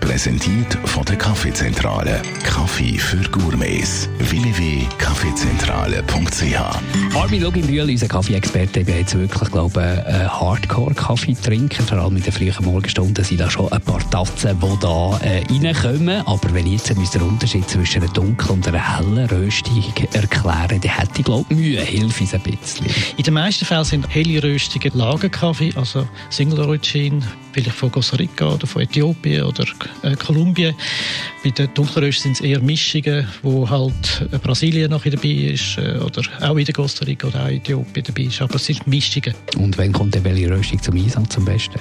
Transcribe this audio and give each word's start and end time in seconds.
Präsentiert 0.00 0.76
von 0.84 1.04
der 1.04 1.16
Kaffeezentrale. 1.16 2.22
Kaffee 2.44 2.98
für 2.98 3.22
Gourmets. 3.30 4.08
www.kaffeezentrale.ch 4.18 7.14
Armin 7.14 7.42
Luginbühl, 7.42 7.88
unser 7.88 8.08
Kaffee-Experte, 8.08 8.80
ich 8.80 8.86
bin 8.86 8.98
jetzt 8.98 9.16
wirklich, 9.18 9.50
glaube 9.50 9.80
ich, 9.80 10.06
ein 10.14 10.30
Hardcore-Kaffee 10.32 11.34
trinken. 11.34 11.84
Vor 11.86 11.98
allem 11.98 12.16
in 12.16 12.22
den 12.22 12.32
frühen 12.32 12.54
Morgenstunden 12.62 13.24
sind 13.24 13.40
da 13.40 13.50
schon 13.50 13.72
ein 13.72 13.80
paar 13.80 14.08
Tatzen, 14.10 14.58
die 14.60 14.78
da 14.80 15.18
äh, 15.22 15.42
reinkommen. 15.50 16.22
Aber 16.26 16.52
wenn 16.54 16.66
ich 16.66 16.72
jetzt 16.74 16.90
den 17.14 17.22
Unterschied 17.22 17.68
zwischen 17.68 18.02
einer 18.02 18.12
dunklen 18.12 18.50
und 18.50 18.68
einer 18.68 18.98
hellen 18.98 19.26
Röstung 19.26 19.82
erklären 20.12 20.80
dann 20.80 20.90
hätte 20.90 21.18
ich, 21.18 21.24
glaube 21.24 21.46
ich, 21.50 21.56
Mühe. 21.56 21.80
Hilf 21.80 22.20
uns 22.20 22.34
ein 22.34 22.40
bisschen. 22.40 22.86
In 23.16 23.24
den 23.24 23.34
meisten 23.34 23.64
Fällen 23.64 23.84
sind 23.84 24.06
helle 24.08 24.42
Röstungen 24.42 24.90
Lagerkaffee, 24.94 25.72
also 25.76 26.06
Single 26.30 26.60
Origin, 26.60 27.22
vielleicht 27.52 27.76
von 27.76 27.90
Costa 27.90 28.16
Rica 28.16 28.46
oder 28.46 28.66
von 28.66 28.82
Äthiopien 28.82 29.44
oder 29.44 29.64
äh, 30.02 30.16
Kolumbien. 30.16 30.74
Bei 31.46 31.50
den 31.50 31.72
Dunkelrösten 31.74 32.34
sind 32.34 32.44
es 32.44 32.50
eher 32.50 32.60
Mischungen, 32.60 33.24
wo 33.40 33.70
halt 33.70 34.26
äh, 34.32 34.38
Brasilien 34.38 34.90
noch 34.90 35.04
dabei 35.04 35.28
ist 35.28 35.78
äh, 35.78 35.96
oder 35.98 36.22
auch 36.40 36.56
in 36.56 36.66
Costa 36.66 37.04
Rica 37.04 37.28
oder 37.28 37.44
auch 37.44 37.48
in 37.48 37.58
Äthiopien 37.58 38.04
dabei 38.04 38.22
ist. 38.22 38.42
Aber 38.42 38.56
es 38.56 38.64
sind 38.64 38.84
Mischungen. 38.88 39.32
Und 39.56 39.78
wann 39.78 39.92
kommt 39.92 40.16
denn 40.16 40.24
welche 40.24 40.50
Röstung 40.50 40.82
zum 40.82 40.96
Einsatz 40.96 41.36
am 41.36 41.44
besten? 41.44 41.78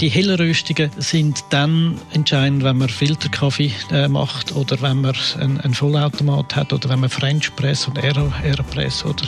Die 0.00 0.08
hellen 0.08 0.36
Röstungen 0.36 0.92
sind 0.98 1.42
dann 1.50 1.98
entscheidend, 2.12 2.62
wenn 2.62 2.78
man 2.78 2.88
Filterkaffee 2.88 3.72
äh, 3.90 4.06
macht 4.06 4.54
oder 4.54 4.80
wenn 4.80 5.00
man 5.00 5.16
einen, 5.40 5.60
einen 5.60 5.74
Vollautomat 5.74 6.54
hat 6.54 6.72
oder 6.72 6.88
wenn 6.88 7.00
man 7.00 7.10
French 7.10 7.52
Press 7.56 7.88
oder 7.88 8.04
Aero, 8.04 8.32
Aeropress 8.44 9.04
oder 9.04 9.24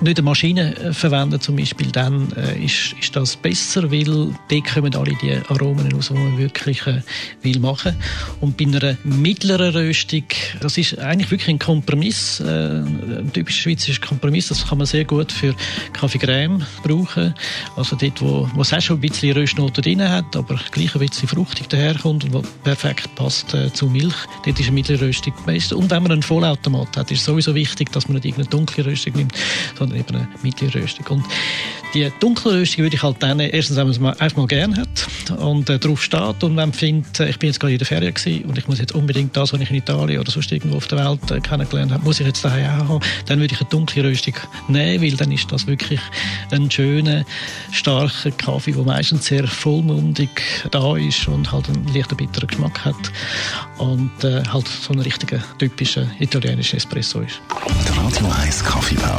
nicht 0.00 0.16
eine 0.16 0.22
Maschine 0.24 0.92
verwendet 0.92 1.42
zum 1.42 1.56
Beispiel, 1.56 1.90
dann 1.90 2.28
ist, 2.62 2.94
ist 3.00 3.16
das 3.16 3.34
besser, 3.34 3.90
weil 3.90 4.04
dort 4.04 4.64
kommen 4.72 4.94
alle 4.94 5.16
die 5.20 5.36
Aromen 5.48 5.90
raus, 5.92 6.08
die 6.08 6.14
man 6.14 6.38
wirklich 6.38 6.80
will 7.42 7.58
machen. 7.58 7.96
Und 8.40 8.59
bei 8.60 8.66
einer 8.66 8.96
mittleren 9.04 9.72
Röstung, 9.72 10.24
das 10.60 10.76
ist 10.76 10.98
eigentlich 10.98 11.30
wirklich 11.30 11.48
ein 11.48 11.58
Kompromiss, 11.58 12.40
äh, 12.40 12.44
ein 12.44 13.30
typischer 13.32 13.62
schweizerischer 13.62 14.06
Kompromiss, 14.06 14.48
das 14.48 14.68
kann 14.68 14.78
man 14.78 14.86
sehr 14.86 15.04
gut 15.04 15.32
für 15.32 15.54
Kaffee 15.94 16.18
Crème 16.18 16.60
brauchen. 16.82 17.34
Also 17.76 17.96
dort, 17.96 18.20
wo, 18.20 18.48
wo 18.54 18.60
es 18.60 18.72
auch 18.72 18.80
schon 18.80 18.98
ein 18.98 19.00
bisschen 19.00 19.32
Röstnoten 19.32 19.82
drin 19.82 20.06
hat, 20.06 20.36
aber 20.36 20.60
gleich 20.72 20.94
ein 20.94 21.00
bisschen 21.00 21.28
fruchtig 21.28 21.68
daherkommt 21.68 22.24
und 22.24 22.62
perfekt 22.62 23.14
passt 23.14 23.54
äh, 23.54 23.72
zu 23.72 23.86
Milch, 23.86 24.14
dort 24.44 24.60
ist 24.60 24.66
eine 24.66 24.74
mittlere 24.74 25.00
Röstung 25.00 25.32
am 25.38 25.46
besten. 25.46 25.74
Und 25.76 25.90
wenn 25.90 26.02
man 26.02 26.12
einen 26.12 26.22
Vollautomat 26.22 26.96
hat, 26.96 27.10
ist 27.10 27.20
es 27.20 27.24
sowieso 27.24 27.54
wichtig, 27.54 27.90
dass 27.92 28.08
man 28.08 28.16
nicht 28.16 28.26
irgendeine 28.26 28.50
dunkle 28.50 28.84
Röstung 28.84 29.14
nimmt, 29.14 29.32
sondern 29.78 29.98
eben 29.98 30.16
eine 30.16 30.28
mittlere 30.42 30.82
Röstung. 30.82 31.06
Und 31.06 31.24
die 31.94 32.10
dunkle 32.20 32.52
Röstung 32.52 32.84
würde 32.84 32.96
ich 32.96 33.02
halt 33.02 33.16
dann, 33.20 33.40
erstens, 33.40 33.76
wenn 33.76 33.86
man 34.00 34.14
es 34.18 34.36
mal, 34.36 34.46
gerne 34.46 34.76
hat 34.76 35.38
und 35.38 35.68
äh, 35.70 35.78
drauf 35.78 36.02
steht 36.02 36.42
und 36.42 36.56
wenn 36.56 36.72
findet, 36.72 37.20
äh, 37.20 37.28
ich 37.28 37.38
bin 37.38 37.48
jetzt 37.48 37.60
gerade 37.60 37.72
in 37.72 37.78
der 37.78 37.86
Ferien 37.86 38.14
gewesen 38.14 38.44
und 38.44 38.58
ich 38.58 38.68
muss 38.68 38.78
jetzt 38.78 38.94
unbedingt 38.94 39.36
das, 39.36 39.52
was 39.52 39.60
ich 39.60 39.70
in 39.70 39.76
Italien 39.76 40.20
oder 40.20 40.30
sonst 40.30 40.52
irgendwo 40.52 40.76
auf 40.76 40.86
der 40.86 40.98
Welt 40.98 41.30
äh, 41.30 41.40
kennengelernt 41.40 41.92
habe, 41.92 42.04
muss 42.04 42.20
ich 42.20 42.26
jetzt 42.26 42.44
daheim 42.44 42.80
auch 42.80 42.88
haben, 42.88 43.04
dann 43.26 43.40
würde 43.40 43.54
ich 43.54 43.60
eine 43.60 43.70
dunkle 43.70 44.04
Röstung 44.04 44.34
nehmen, 44.68 45.02
weil 45.02 45.16
dann 45.16 45.32
ist 45.32 45.50
das 45.50 45.66
wirklich 45.66 46.00
ein 46.50 46.70
schöner, 46.70 47.24
starker 47.72 48.30
Kaffee, 48.32 48.72
der 48.72 48.82
meistens 48.82 49.26
sehr 49.26 49.46
vollmundig 49.46 50.30
da 50.70 50.96
ist 50.96 51.26
und 51.28 51.50
halt 51.50 51.68
einen 51.68 51.86
leichten 51.94 52.16
bitteren 52.16 52.48
Geschmack 52.48 52.84
hat 52.84 53.12
und 53.78 54.24
äh, 54.24 54.42
halt 54.52 54.68
so 54.68 54.92
ein 54.92 55.00
richtiger, 55.00 55.38
typischer 55.58 56.06
italienischer 56.18 56.76
Espresso 56.76 57.20
ist. 57.20 57.40
Radio 57.96 58.26
1 58.42 58.59